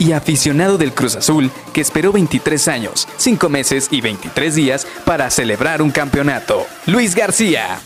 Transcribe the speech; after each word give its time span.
y 0.00 0.12
aficionado 0.12 0.78
del 0.78 0.92
Cruz 0.92 1.14
Azul 1.14 1.50
que 1.72 1.82
esperó 1.82 2.10
23 2.10 2.66
años, 2.68 3.06
5 3.18 3.48
meses 3.48 3.88
y 3.92 4.00
23 4.00 4.54
días 4.56 4.86
para 5.04 5.30
celebrar 5.30 5.82
un 5.82 5.92
campeonato. 5.92 6.66
Luis 6.86 7.14
García. 7.14 7.78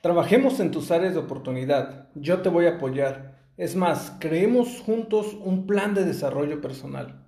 Trabajemos 0.00 0.60
en 0.60 0.70
tus 0.70 0.90
áreas 0.90 1.14
de 1.14 1.20
oportunidad. 1.20 2.08
Yo 2.14 2.42
te 2.42 2.48
voy 2.48 2.66
a 2.66 2.76
apoyar. 2.76 3.38
Es 3.56 3.74
más, 3.74 4.12
creemos 4.20 4.80
juntos 4.82 5.34
un 5.40 5.66
plan 5.66 5.94
de 5.94 6.04
desarrollo 6.04 6.60
personal. 6.60 7.24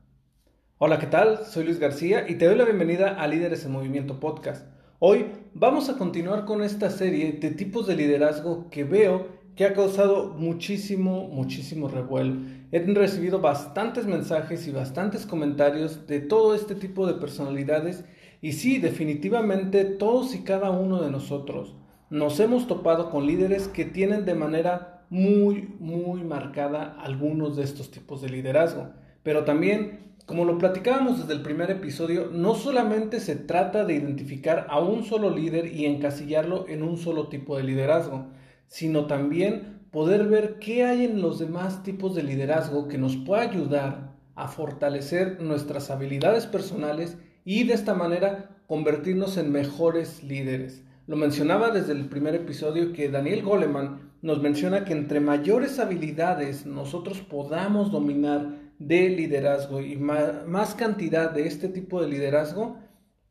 Hola, 0.79 0.99
¿qué 0.99 1.07
tal? 1.07 1.47
Soy 1.47 1.65
Luis 1.65 1.79
García 1.79 2.29
y 2.29 2.35
te 2.35 2.45
doy 2.45 2.55
la 2.55 2.67
bienvenida 2.67 3.15
a 3.19 3.27
Líderes 3.27 3.65
en 3.65 3.73
Movimiento 3.73 4.21
Podcast. 4.21 4.76
Hoy 4.99 5.27
vamos 5.53 5.91
a 5.91 5.99
continuar 5.99 6.47
con 6.47 6.63
esta 6.63 6.89
serie 6.89 7.33
de 7.33 7.51
tipos 7.51 7.87
de 7.87 7.97
liderazgo 7.97 8.71
que 8.71 8.85
veo 8.85 9.27
que 9.55 9.67
ha 9.67 9.75
causado 9.75 10.33
muchísimo, 10.33 11.29
muchísimo 11.29 11.89
revuelo. 11.89 12.37
He 12.73 12.79
recibido 12.79 13.43
bastantes 13.43 14.07
mensajes 14.07 14.67
y 14.67 14.71
bastantes 14.71 15.27
comentarios 15.27 16.07
de 16.07 16.21
todo 16.21 16.55
este 16.55 16.75
tipo 16.75 17.07
de 17.07 17.13
personalidades 17.13 18.07
y 18.41 18.53
sí, 18.53 18.79
definitivamente 18.79 19.85
todos 19.85 20.35
y 20.35 20.45
cada 20.45 20.71
uno 20.71 21.03
de 21.03 21.11
nosotros 21.11 21.75
nos 22.09 22.41
hemos 22.41 22.67
topado 22.67 23.11
con 23.11 23.27
líderes 23.27 23.69
que 23.69 23.85
tienen 23.85 24.25
de 24.25 24.35
manera 24.35 25.05
muy, 25.11 25.75
muy 25.79 26.25
marcada 26.25 26.97
algunos 26.99 27.59
de 27.59 27.65
estos 27.65 27.91
tipos 27.91 28.23
de 28.23 28.31
liderazgo. 28.31 28.95
Pero 29.23 29.45
también, 29.45 30.16
como 30.27 30.45
lo 30.45 30.59
platicábamos 30.59 31.21
desde 31.21 31.35
el 31.35 31.43
primer 31.43 31.71
episodio, 31.71 32.31
no 32.33 32.57
solamente 32.57 33.21
se 33.21 33.37
trata 33.37 33.85
de 33.85 33.95
identificar 33.95 34.67
a 34.69 34.81
un 34.81 35.05
solo 35.05 35.31
líder 35.31 35.73
y 35.73 35.87
encasillarlo 35.87 36.67
en 36.69 36.83
un 36.83 36.99
solo 36.99 37.29
tipo 37.29 37.57
de 37.57 37.63
liderazgo, 37.63 38.27
sino 38.67 39.07
también 39.07 39.87
poder 39.93 40.27
ver 40.27 40.59
qué 40.59 40.85
hay 40.85 41.05
en 41.05 41.23
los 41.23 41.39
demás 41.39 41.85
tipos 41.85 42.17
de 42.17 42.25
liderazgo 42.25 42.89
que 42.89 42.99
nos 42.99 43.17
pueda 43.17 43.43
ayudar 43.43 44.17
a 44.35 44.49
fortalecer 44.49 45.41
nuestras 45.41 45.91
habilidades 45.91 46.47
personales 46.47 47.17
y 47.45 47.63
de 47.63 47.75
esta 47.75 47.95
manera 47.95 48.51
convertirnos 48.67 49.37
en 49.37 49.53
mejores 49.53 50.25
líderes. 50.25 50.83
Lo 51.07 51.15
mencionaba 51.15 51.71
desde 51.71 51.93
el 51.93 52.09
primer 52.09 52.35
episodio 52.35 52.93
que 52.93 53.09
Daniel 53.09 53.45
Goleman 53.45 54.11
nos 54.23 54.43
menciona 54.43 54.85
que 54.85 54.93
entre 54.93 55.21
mayores 55.21 55.79
habilidades 55.79 56.67
nosotros 56.67 57.21
podamos 57.21 57.93
dominar 57.93 58.66
de 58.79 59.09
liderazgo 59.09 59.81
y 59.81 59.97
más, 59.97 60.75
cantidad 60.75 61.31
de 61.31 61.47
este 61.47 61.69
tipo 61.69 62.01
de 62.01 62.09
liderazgo, 62.09 62.79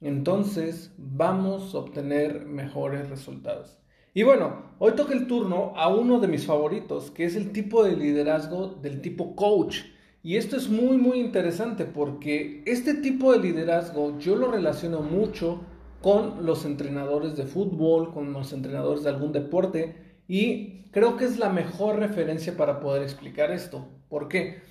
entonces 0.02 0.94
vamos 0.98 1.74
a 1.74 1.80
obtener 1.80 2.46
mejores 2.46 3.10
resultados. 3.10 3.80
Y 4.14 4.24
bueno, 4.24 4.72
hoy 4.80 4.94
toca 4.94 5.14
el 5.14 5.28
turno 5.28 5.74
a 5.76 5.90
uno 5.90 6.20
de 6.20 6.28
mis 6.28 6.46
favoritos, 6.46 7.12
que 7.12 7.26
es 7.26 7.36
el 7.36 7.52
tipo 7.52 7.84
de 7.84 7.96
liderazgo 7.96 8.68
del 8.82 9.02
tipo 9.02 9.36
coach. 9.36 9.82
Y 10.24 10.38
esto 10.38 10.56
es 10.56 10.70
muy, 10.70 10.98
muy 10.98 11.20
interesante 11.20 11.86
porque 11.86 12.64
este 12.66 12.96
tipo 12.96 13.32
de 13.32 13.40
liderazgo 13.40 14.18
yo 14.18 14.36
lo 14.36 14.52
relaciono 14.52 15.02
mucho 15.02 15.62
con 16.02 16.46
los 16.46 16.66
entrenadores 16.66 17.36
de 17.36 17.46
fútbol, 17.46 18.14
con 18.14 18.32
los 18.32 18.54
entrenadores 18.54 19.04
de 19.04 19.10
algún 19.10 19.32
deporte 19.32 20.22
y 20.28 20.84
creo 20.92 21.18
que 21.18 21.26
es 21.26 21.38
la 21.38 21.50
mejor 21.50 21.98
referencia 21.98 22.56
para 22.56 22.80
poder 22.80 23.04
explicar 23.04 23.52
esto. 23.52 23.88
¿Por 24.08 24.28
qué? 24.28 24.62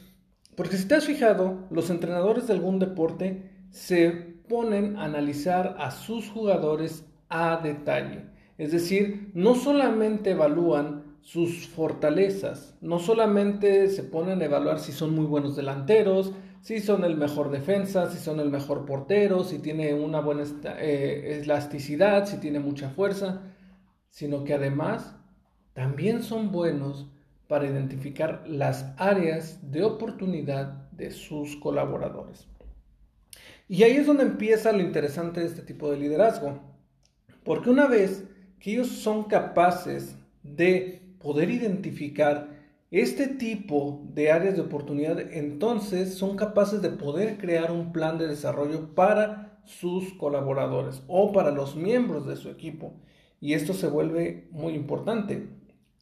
Porque 0.56 0.76
si 0.76 0.86
te 0.86 0.94
has 0.94 1.04
fijado, 1.04 1.66
los 1.70 1.90
entrenadores 1.90 2.46
de 2.46 2.54
algún 2.54 2.78
deporte 2.78 3.50
se 3.70 4.10
ponen 4.48 4.96
a 4.96 5.04
analizar 5.04 5.76
a 5.78 5.90
sus 5.90 6.28
jugadores 6.30 7.04
a 7.28 7.60
detalle. 7.62 8.26
Es 8.56 8.70
decir, 8.70 9.30
no 9.34 9.54
solamente 9.54 10.30
evalúan 10.30 11.16
sus 11.22 11.66
fortalezas, 11.68 12.76
no 12.80 12.98
solamente 12.98 13.88
se 13.88 14.02
ponen 14.02 14.42
a 14.42 14.44
evaluar 14.44 14.78
si 14.78 14.92
son 14.92 15.14
muy 15.14 15.24
buenos 15.24 15.56
delanteros, 15.56 16.32
si 16.60 16.80
son 16.80 17.02
el 17.04 17.16
mejor 17.16 17.50
defensa, 17.50 18.10
si 18.10 18.18
son 18.18 18.40
el 18.40 18.50
mejor 18.50 18.84
portero, 18.84 19.42
si 19.42 19.58
tiene 19.58 19.94
una 19.94 20.20
buena 20.20 20.44
eh, 20.78 21.40
elasticidad, 21.42 22.26
si 22.26 22.38
tiene 22.38 22.60
mucha 22.60 22.90
fuerza, 22.90 23.42
sino 24.08 24.44
que 24.44 24.54
además 24.54 25.16
también 25.72 26.22
son 26.22 26.52
buenos 26.52 27.10
para 27.48 27.66
identificar 27.66 28.44
las 28.46 28.92
áreas 28.96 29.70
de 29.70 29.84
oportunidad 29.84 30.90
de 30.92 31.10
sus 31.10 31.56
colaboradores. 31.56 32.46
Y 33.68 33.82
ahí 33.82 33.92
es 33.92 34.06
donde 34.06 34.24
empieza 34.24 34.72
lo 34.72 34.80
interesante 34.80 35.40
de 35.40 35.46
este 35.46 35.62
tipo 35.62 35.90
de 35.90 35.98
liderazgo, 35.98 36.60
porque 37.42 37.70
una 37.70 37.86
vez 37.86 38.24
que 38.60 38.72
ellos 38.72 38.88
son 38.88 39.24
capaces 39.24 40.16
de 40.42 41.02
poder 41.18 41.50
identificar 41.50 42.48
este 42.90 43.26
tipo 43.26 44.02
de 44.14 44.30
áreas 44.30 44.54
de 44.54 44.60
oportunidad 44.60 45.18
entonces 45.18 46.14
son 46.14 46.36
capaces 46.36 46.80
de 46.80 46.90
poder 46.90 47.38
crear 47.38 47.72
un 47.72 47.92
plan 47.92 48.18
de 48.18 48.28
desarrollo 48.28 48.94
para 48.94 49.58
sus 49.64 50.12
colaboradores 50.12 51.02
o 51.08 51.32
para 51.32 51.50
los 51.50 51.74
miembros 51.74 52.26
de 52.26 52.36
su 52.36 52.50
equipo. 52.50 52.92
Y 53.40 53.54
esto 53.54 53.74
se 53.74 53.88
vuelve 53.88 54.46
muy 54.52 54.74
importante, 54.74 55.48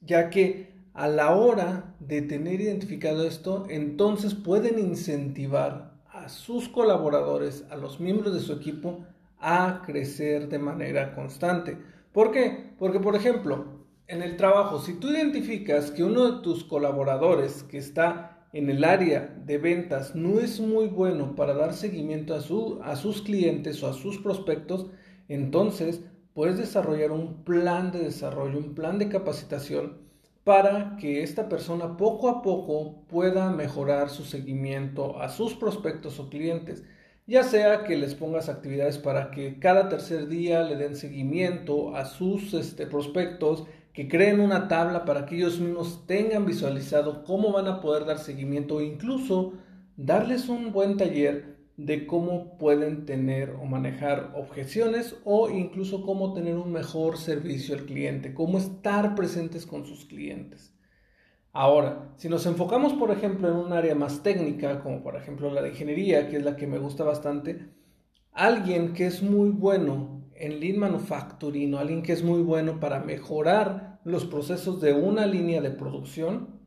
ya 0.00 0.28
que 0.28 0.71
a 0.94 1.08
la 1.08 1.34
hora 1.34 1.94
de 2.00 2.22
tener 2.22 2.60
identificado 2.60 3.26
esto, 3.26 3.64
entonces 3.68 4.34
pueden 4.34 4.78
incentivar 4.78 5.92
a 6.10 6.28
sus 6.28 6.68
colaboradores, 6.68 7.64
a 7.70 7.76
los 7.76 7.98
miembros 7.98 8.34
de 8.34 8.40
su 8.40 8.52
equipo, 8.52 9.04
a 9.38 9.82
crecer 9.86 10.48
de 10.48 10.58
manera 10.58 11.14
constante. 11.14 11.78
¿Por 12.12 12.30
qué? 12.30 12.74
Porque, 12.78 13.00
por 13.00 13.16
ejemplo, 13.16 13.64
en 14.06 14.22
el 14.22 14.36
trabajo, 14.36 14.80
si 14.80 14.94
tú 14.94 15.08
identificas 15.10 15.90
que 15.90 16.04
uno 16.04 16.30
de 16.30 16.42
tus 16.42 16.64
colaboradores 16.64 17.62
que 17.62 17.78
está 17.78 18.46
en 18.52 18.68
el 18.68 18.84
área 18.84 19.34
de 19.46 19.56
ventas 19.56 20.14
no 20.14 20.38
es 20.38 20.60
muy 20.60 20.88
bueno 20.88 21.34
para 21.34 21.54
dar 21.54 21.72
seguimiento 21.72 22.34
a, 22.34 22.42
su, 22.42 22.80
a 22.82 22.96
sus 22.96 23.22
clientes 23.22 23.82
o 23.82 23.88
a 23.88 23.94
sus 23.94 24.18
prospectos, 24.18 24.90
entonces 25.28 26.02
puedes 26.34 26.58
desarrollar 26.58 27.12
un 27.12 27.44
plan 27.44 27.90
de 27.92 28.00
desarrollo, 28.00 28.58
un 28.58 28.74
plan 28.74 28.98
de 28.98 29.08
capacitación 29.08 30.01
para 30.44 30.96
que 30.96 31.22
esta 31.22 31.48
persona 31.48 31.96
poco 31.96 32.28
a 32.28 32.42
poco 32.42 33.04
pueda 33.08 33.50
mejorar 33.50 34.10
su 34.10 34.24
seguimiento 34.24 35.20
a 35.20 35.28
sus 35.28 35.54
prospectos 35.54 36.18
o 36.18 36.28
clientes. 36.28 36.82
Ya 37.26 37.44
sea 37.44 37.84
que 37.84 37.96
les 37.96 38.16
pongas 38.16 38.48
actividades 38.48 38.98
para 38.98 39.30
que 39.30 39.60
cada 39.60 39.88
tercer 39.88 40.26
día 40.26 40.64
le 40.64 40.76
den 40.76 40.96
seguimiento 40.96 41.94
a 41.94 42.04
sus 42.04 42.52
este, 42.54 42.86
prospectos, 42.86 43.64
que 43.92 44.08
creen 44.08 44.40
una 44.40 44.66
tabla 44.68 45.04
para 45.04 45.26
que 45.26 45.36
ellos 45.36 45.60
mismos 45.60 46.04
tengan 46.06 46.46
visualizado 46.46 47.22
cómo 47.24 47.52
van 47.52 47.68
a 47.68 47.80
poder 47.80 48.06
dar 48.06 48.18
seguimiento 48.18 48.80
e 48.80 48.86
incluso 48.86 49.52
darles 49.96 50.48
un 50.48 50.72
buen 50.72 50.96
taller 50.96 51.56
de 51.86 52.06
cómo 52.06 52.56
pueden 52.58 53.06
tener 53.06 53.50
o 53.50 53.64
manejar 53.64 54.32
objeciones 54.36 55.16
o 55.24 55.50
incluso 55.50 56.02
cómo 56.02 56.32
tener 56.32 56.56
un 56.56 56.72
mejor 56.72 57.16
servicio 57.16 57.74
al 57.74 57.84
cliente, 57.84 58.34
cómo 58.34 58.58
estar 58.58 59.14
presentes 59.14 59.66
con 59.66 59.84
sus 59.84 60.04
clientes. 60.04 60.74
Ahora, 61.52 62.12
si 62.16 62.28
nos 62.28 62.46
enfocamos, 62.46 62.94
por 62.94 63.10
ejemplo, 63.10 63.48
en 63.48 63.56
un 63.56 63.72
área 63.72 63.94
más 63.94 64.22
técnica, 64.22 64.80
como 64.80 65.02
por 65.02 65.16
ejemplo 65.16 65.52
la 65.52 65.60
de 65.60 65.70
ingeniería, 65.70 66.28
que 66.28 66.38
es 66.38 66.44
la 66.44 66.56
que 66.56 66.66
me 66.66 66.78
gusta 66.78 67.04
bastante, 67.04 67.68
alguien 68.32 68.94
que 68.94 69.06
es 69.06 69.22
muy 69.22 69.50
bueno 69.50 70.22
en 70.34 70.60
Lean 70.60 70.78
Manufacturing 70.78 71.74
o 71.74 71.78
alguien 71.78 72.02
que 72.02 72.12
es 72.12 72.22
muy 72.22 72.42
bueno 72.42 72.80
para 72.80 73.00
mejorar 73.00 74.00
los 74.04 74.24
procesos 74.24 74.80
de 74.80 74.94
una 74.94 75.26
línea 75.26 75.60
de 75.60 75.70
producción, 75.70 76.60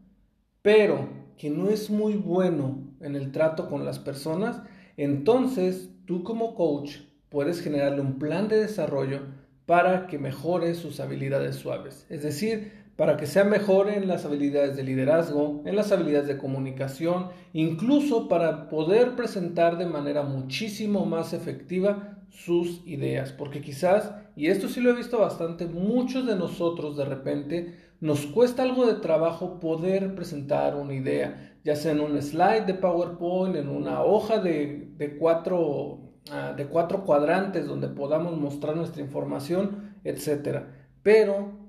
pero 0.62 1.10
que 1.38 1.50
no 1.50 1.70
es 1.70 1.90
muy 1.90 2.14
bueno 2.14 2.96
en 3.02 3.16
el 3.16 3.32
trato 3.32 3.70
con 3.70 3.86
las 3.86 4.00
personas, 4.00 4.62
entonces 4.98 5.90
tú 6.06 6.24
como 6.24 6.56
coach 6.56 6.98
puedes 7.30 7.62
generarle 7.62 8.02
un 8.02 8.20
plan 8.20 8.48
de 8.48 8.60
desarrollo 8.60 9.22
para 9.66 10.08
que 10.08 10.20
mejore 10.20 10.76
sus 10.76 11.00
habilidades 11.00 11.56
suaves. 11.56 12.06
Es 12.10 12.24
decir, 12.24 12.72
para 12.96 13.18
que 13.18 13.26
sea 13.26 13.44
mejor 13.44 13.90
en 13.90 14.08
las 14.08 14.26
habilidades 14.26 14.78
de 14.78 14.84
liderazgo, 14.84 15.62
en 15.66 15.76
las 15.76 15.92
habilidades 15.92 16.28
de 16.28 16.38
comunicación, 16.38 17.28
incluso 17.52 18.30
para 18.30 18.70
poder 18.70 19.16
presentar 19.16 19.78
de 19.78 19.86
manera 19.86 20.24
muchísimo 20.24 21.06
más 21.06 21.34
efectiva 21.34 22.20
sus 22.30 22.82
ideas, 22.86 23.32
porque 23.32 23.62
quizás, 23.62 24.14
y 24.36 24.48
esto 24.48 24.68
sí 24.68 24.82
lo 24.82 24.92
he 24.92 24.96
visto 24.96 25.20
bastante, 25.20 25.66
muchos 25.66 26.26
de 26.26 26.36
nosotros 26.36 26.98
de 26.98 27.06
repente 27.06 27.76
nos 28.02 28.26
cuesta 28.28 28.64
algo 28.64 28.86
de 28.86 28.96
trabajo 28.96 29.60
poder 29.60 30.16
presentar 30.16 30.76
una 30.76 30.94
idea, 30.94 31.60
ya 31.64 31.76
sea 31.76 31.92
en 31.92 32.02
un 32.02 32.22
slide 32.22 32.66
de 32.66 32.74
PowerPoint, 32.74 33.56
en 33.56 33.70
una 33.70 34.04
hoja 34.04 34.40
de, 34.40 35.18
cuatro, 35.20 36.14
ah, 36.32 36.56
cuatro 36.70 37.04
cuadrantes 37.04 37.68
donde 37.68 37.88
podamos 37.88 38.38
mostrar 38.38 38.76
nuestra 38.76 39.02
información, 39.02 39.96
etc. 40.04 40.66
Pero 41.02 41.66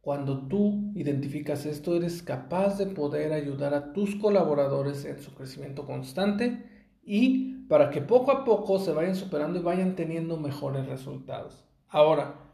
cuando 0.00 0.46
tú 0.46 0.92
identificas 0.94 1.66
esto, 1.66 1.96
eres 1.96 2.22
capaz 2.22 2.78
de 2.78 2.86
poder 2.86 3.32
ayudar 3.32 3.74
a 3.74 3.92
tus 3.92 4.14
colaboradores 4.14 5.04
en 5.04 5.18
su 5.18 5.34
crecimiento 5.34 5.84
constante 5.84 6.64
y 7.02 7.66
para 7.66 7.90
que 7.90 8.00
poco 8.02 8.30
a 8.30 8.44
poco 8.44 8.78
se 8.78 8.92
vayan 8.92 9.16
superando 9.16 9.58
y 9.58 9.62
vayan 9.62 9.96
teniendo 9.96 10.36
mejores 10.36 10.86
resultados. 10.86 11.64
Ahora, 11.88 12.45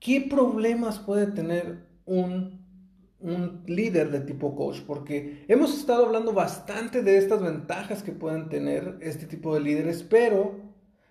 ¿qué 0.00 0.26
problemas 0.28 0.98
puede 0.98 1.26
tener 1.26 1.86
un, 2.06 2.64
un 3.20 3.62
líder 3.66 4.10
de 4.10 4.20
tipo 4.20 4.56
coach? 4.56 4.80
Porque 4.86 5.44
hemos 5.46 5.78
estado 5.78 6.06
hablando 6.06 6.32
bastante 6.32 7.02
de 7.02 7.18
estas 7.18 7.42
ventajas 7.42 8.02
que 8.02 8.12
pueden 8.12 8.48
tener 8.48 8.98
este 9.00 9.26
tipo 9.26 9.54
de 9.54 9.60
líderes, 9.60 10.02
pero 10.02 10.56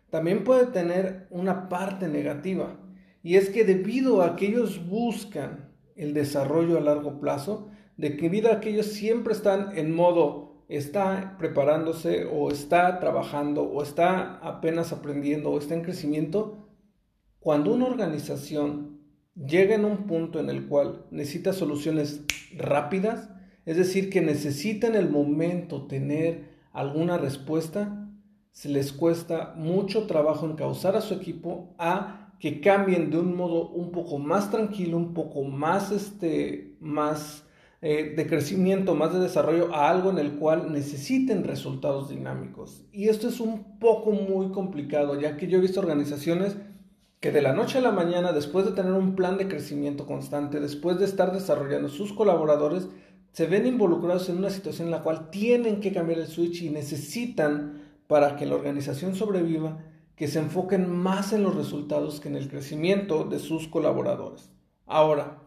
también 0.09 0.43
puede 0.43 0.65
tener 0.65 1.27
una 1.29 1.69
parte 1.69 2.07
negativa. 2.07 2.79
Y 3.21 3.35
es 3.35 3.49
que 3.49 3.63
debido 3.63 4.23
a 4.23 4.35
que 4.35 4.47
ellos 4.47 4.85
buscan 4.87 5.69
el 5.95 6.13
desarrollo 6.13 6.77
a 6.77 6.81
largo 6.81 7.19
plazo, 7.19 7.69
debido 7.97 8.51
a 8.51 8.59
que 8.59 8.69
ellos 8.69 8.87
siempre 8.87 9.33
están 9.33 9.77
en 9.77 9.93
modo 9.93 10.49
está 10.69 11.35
preparándose 11.39 12.25
o 12.25 12.51
está 12.51 12.99
trabajando 12.99 13.63
o 13.63 13.81
está 13.83 14.35
apenas 14.35 14.93
aprendiendo 14.93 15.49
o 15.49 15.57
está 15.57 15.73
en 15.73 15.81
crecimiento, 15.81 16.68
cuando 17.39 17.73
una 17.73 17.85
organización 17.85 18.99
llega 19.35 19.75
en 19.75 19.85
un 19.85 20.07
punto 20.07 20.39
en 20.39 20.49
el 20.49 20.67
cual 20.67 21.05
necesita 21.11 21.53
soluciones 21.53 22.23
rápidas, 22.55 23.29
es 23.65 23.77
decir, 23.77 24.09
que 24.09 24.21
necesita 24.21 24.87
en 24.87 24.95
el 24.95 25.09
momento 25.09 25.87
tener 25.87 26.49
alguna 26.73 27.17
respuesta, 27.17 28.09
se 28.51 28.69
les 28.69 28.91
cuesta 28.91 29.53
mucho 29.55 30.07
trabajo 30.07 30.45
encauzar 30.45 30.95
a 30.95 31.01
su 31.01 31.13
equipo 31.13 31.75
a 31.77 32.33
que 32.39 32.61
cambien 32.61 33.09
de 33.11 33.19
un 33.19 33.35
modo 33.35 33.69
un 33.69 33.91
poco 33.91 34.17
más 34.17 34.49
tranquilo, 34.49 34.97
un 34.97 35.13
poco 35.13 35.43
más, 35.43 35.91
este, 35.91 36.75
más 36.79 37.45
eh, 37.81 38.13
de 38.15 38.27
crecimiento, 38.27 38.95
más 38.95 39.13
de 39.13 39.19
desarrollo 39.19 39.73
a 39.73 39.89
algo 39.89 40.09
en 40.09 40.19
el 40.19 40.33
cual 40.33 40.71
necesiten 40.71 41.43
resultados 41.43 42.09
dinámicos. 42.09 42.85
Y 42.91 43.09
esto 43.09 43.27
es 43.27 43.39
un 43.39 43.79
poco 43.79 44.11
muy 44.11 44.51
complicado, 44.51 45.19
ya 45.19 45.37
que 45.37 45.47
yo 45.47 45.57
he 45.57 45.61
visto 45.61 45.79
organizaciones 45.79 46.57
que 47.19 47.31
de 47.31 47.41
la 47.41 47.53
noche 47.53 47.79
a 47.79 47.81
la 47.81 47.91
mañana, 47.91 48.31
después 48.31 48.65
de 48.65 48.71
tener 48.71 48.93
un 48.93 49.15
plan 49.15 49.37
de 49.37 49.47
crecimiento 49.47 50.05
constante, 50.05 50.59
después 50.59 50.99
de 50.99 51.05
estar 51.05 51.33
desarrollando 51.33 51.89
sus 51.89 52.13
colaboradores, 52.13 52.87
se 53.33 53.45
ven 53.45 53.67
involucrados 53.67 54.29
en 54.29 54.37
una 54.37 54.49
situación 54.49 54.87
en 54.87 54.91
la 54.91 55.03
cual 55.03 55.29
tienen 55.29 55.81
que 55.81 55.91
cambiar 55.91 56.19
el 56.19 56.27
switch 56.27 56.61
y 56.61 56.69
necesitan, 56.69 57.83
para 58.07 58.37
que 58.37 58.45
la 58.45 58.55
organización 58.55 59.15
sobreviva, 59.15 59.83
que 60.15 60.27
se 60.27 60.39
enfoquen 60.39 60.89
más 60.89 61.31
en 61.31 61.43
los 61.43 61.55
resultados 61.55 62.19
que 62.19 62.27
en 62.27 62.35
el 62.35 62.49
crecimiento 62.49 63.23
de 63.23 63.39
sus 63.39 63.67
colaboradores. 63.67 64.49
Ahora, 64.87 65.43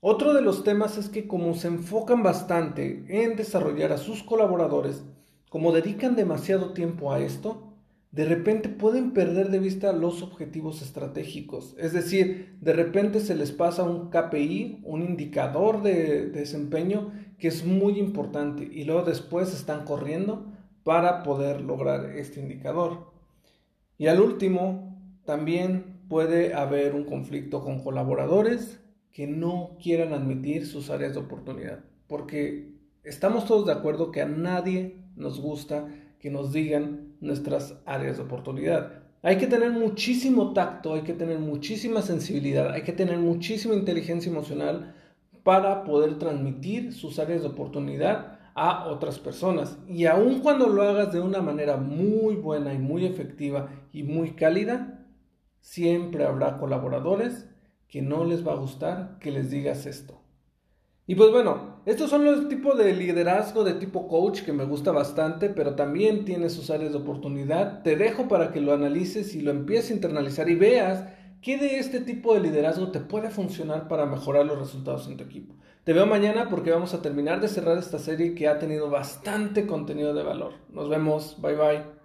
otro 0.00 0.32
de 0.34 0.42
los 0.42 0.64
temas 0.64 0.98
es 0.98 1.08
que 1.08 1.28
como 1.28 1.54
se 1.54 1.68
enfocan 1.68 2.22
bastante 2.22 3.04
en 3.08 3.36
desarrollar 3.36 3.92
a 3.92 3.98
sus 3.98 4.22
colaboradores, 4.22 5.04
como 5.50 5.72
dedican 5.72 6.16
demasiado 6.16 6.72
tiempo 6.72 7.12
a 7.12 7.20
esto, 7.20 7.69
de 8.12 8.24
repente 8.24 8.68
pueden 8.68 9.12
perder 9.12 9.50
de 9.50 9.60
vista 9.60 9.92
los 9.92 10.22
objetivos 10.22 10.82
estratégicos. 10.82 11.76
Es 11.78 11.92
decir, 11.92 12.56
de 12.60 12.72
repente 12.72 13.20
se 13.20 13.36
les 13.36 13.52
pasa 13.52 13.84
un 13.84 14.10
KPI, 14.10 14.80
un 14.82 15.02
indicador 15.02 15.82
de, 15.82 16.28
desempeño 16.28 17.12
que 17.38 17.48
es 17.48 17.64
muy 17.64 17.98
importante 17.98 18.68
y 18.70 18.84
luego 18.84 19.02
después 19.02 19.54
están 19.54 19.84
corriendo 19.84 20.46
para 20.82 21.22
poder 21.22 21.60
lograr 21.60 22.10
este 22.16 22.40
indicador. 22.40 23.12
Y 23.96 24.08
al 24.08 24.20
último, 24.20 24.98
también 25.24 26.00
puede 26.08 26.54
haber 26.54 26.96
un 26.96 27.04
conflicto 27.04 27.62
con 27.62 27.80
colaboradores 27.84 28.80
que 29.12 29.28
no 29.28 29.76
quieran 29.80 30.12
admitir 30.12 30.66
sus 30.66 30.90
áreas 30.90 31.14
de 31.14 31.20
oportunidad. 31.20 31.84
Porque 32.08 32.74
estamos 33.04 33.44
todos 33.44 33.66
de 33.66 33.72
acuerdo 33.72 34.10
que 34.10 34.20
a 34.20 34.26
nadie 34.26 34.96
nos 35.14 35.40
gusta 35.40 35.86
que 36.20 36.30
nos 36.30 36.52
digan 36.52 37.14
nuestras 37.20 37.80
áreas 37.86 38.18
de 38.18 38.22
oportunidad. 38.22 38.92
Hay 39.22 39.36
que 39.36 39.46
tener 39.46 39.72
muchísimo 39.72 40.52
tacto, 40.52 40.94
hay 40.94 41.02
que 41.02 41.14
tener 41.14 41.38
muchísima 41.38 42.02
sensibilidad, 42.02 42.72
hay 42.72 42.82
que 42.82 42.92
tener 42.92 43.18
muchísima 43.18 43.74
inteligencia 43.74 44.30
emocional 44.30 44.94
para 45.42 45.84
poder 45.84 46.18
transmitir 46.18 46.92
sus 46.92 47.18
áreas 47.18 47.42
de 47.42 47.48
oportunidad 47.48 48.38
a 48.54 48.86
otras 48.86 49.18
personas. 49.18 49.78
Y 49.88 50.06
aun 50.06 50.40
cuando 50.40 50.68
lo 50.68 50.82
hagas 50.82 51.12
de 51.12 51.20
una 51.20 51.40
manera 51.40 51.76
muy 51.76 52.36
buena 52.36 52.74
y 52.74 52.78
muy 52.78 53.06
efectiva 53.06 53.70
y 53.92 54.02
muy 54.02 54.32
cálida, 54.32 55.06
siempre 55.60 56.24
habrá 56.24 56.58
colaboradores 56.58 57.48
que 57.88 58.02
no 58.02 58.24
les 58.24 58.46
va 58.46 58.52
a 58.52 58.56
gustar 58.56 59.18
que 59.18 59.30
les 59.30 59.50
digas 59.50 59.86
esto. 59.86 60.19
Y 61.10 61.16
pues 61.16 61.32
bueno, 61.32 61.80
estos 61.86 62.08
son 62.08 62.24
los 62.24 62.48
tipos 62.48 62.78
de 62.78 62.94
liderazgo 62.94 63.64
de 63.64 63.74
tipo 63.74 64.06
coach 64.06 64.42
que 64.42 64.52
me 64.52 64.64
gusta 64.64 64.92
bastante, 64.92 65.48
pero 65.48 65.74
también 65.74 66.24
tiene 66.24 66.48
sus 66.48 66.70
áreas 66.70 66.92
de 66.92 66.98
oportunidad. 66.98 67.82
Te 67.82 67.96
dejo 67.96 68.28
para 68.28 68.52
que 68.52 68.60
lo 68.60 68.72
analices 68.72 69.34
y 69.34 69.40
lo 69.40 69.50
empieces 69.50 69.90
a 69.90 69.94
internalizar 69.94 70.48
y 70.48 70.54
veas 70.54 71.08
qué 71.42 71.58
de 71.58 71.80
este 71.80 71.98
tipo 71.98 72.32
de 72.32 72.38
liderazgo 72.38 72.92
te 72.92 73.00
puede 73.00 73.30
funcionar 73.30 73.88
para 73.88 74.06
mejorar 74.06 74.46
los 74.46 74.60
resultados 74.60 75.08
en 75.08 75.16
tu 75.16 75.24
equipo. 75.24 75.56
Te 75.82 75.94
veo 75.94 76.06
mañana 76.06 76.48
porque 76.48 76.70
vamos 76.70 76.94
a 76.94 77.02
terminar 77.02 77.40
de 77.40 77.48
cerrar 77.48 77.76
esta 77.76 77.98
serie 77.98 78.36
que 78.36 78.46
ha 78.46 78.60
tenido 78.60 78.88
bastante 78.88 79.66
contenido 79.66 80.14
de 80.14 80.22
valor. 80.22 80.52
Nos 80.72 80.88
vemos, 80.88 81.38
bye 81.42 81.56
bye. 81.56 81.99